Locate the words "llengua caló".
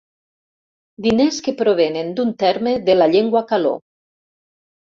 3.15-3.79